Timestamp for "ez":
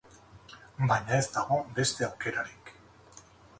1.19-1.27